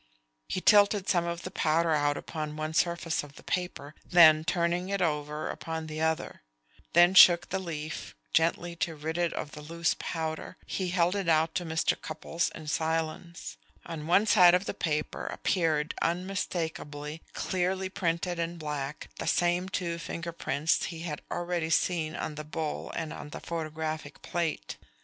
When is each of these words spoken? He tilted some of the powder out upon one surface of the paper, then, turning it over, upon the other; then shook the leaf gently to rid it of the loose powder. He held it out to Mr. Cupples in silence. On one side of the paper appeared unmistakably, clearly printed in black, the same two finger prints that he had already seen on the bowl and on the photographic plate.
He 0.47 0.61
tilted 0.61 1.07
some 1.07 1.25
of 1.27 1.43
the 1.43 1.51
powder 1.51 1.91
out 1.91 2.17
upon 2.17 2.55
one 2.55 2.73
surface 2.73 3.21
of 3.21 3.35
the 3.35 3.43
paper, 3.43 3.93
then, 4.03 4.43
turning 4.43 4.89
it 4.89 4.99
over, 4.99 5.47
upon 5.47 5.85
the 5.85 6.01
other; 6.01 6.41
then 6.93 7.13
shook 7.13 7.49
the 7.49 7.59
leaf 7.59 8.15
gently 8.33 8.75
to 8.77 8.95
rid 8.95 9.19
it 9.19 9.31
of 9.33 9.51
the 9.51 9.61
loose 9.61 9.95
powder. 9.99 10.57
He 10.65 10.87
held 10.89 11.15
it 11.15 11.29
out 11.29 11.53
to 11.53 11.65
Mr. 11.65 12.01
Cupples 12.01 12.49
in 12.55 12.65
silence. 12.65 13.57
On 13.85 14.07
one 14.07 14.25
side 14.25 14.55
of 14.55 14.65
the 14.65 14.73
paper 14.73 15.27
appeared 15.27 15.93
unmistakably, 16.01 17.21
clearly 17.33 17.87
printed 17.87 18.39
in 18.39 18.57
black, 18.57 19.07
the 19.19 19.27
same 19.27 19.69
two 19.69 19.99
finger 19.99 20.31
prints 20.31 20.79
that 20.79 20.87
he 20.87 21.01
had 21.01 21.21
already 21.29 21.69
seen 21.69 22.15
on 22.15 22.33
the 22.33 22.43
bowl 22.43 22.91
and 22.95 23.13
on 23.13 23.29
the 23.29 23.39
photographic 23.39 24.23
plate. 24.23 24.77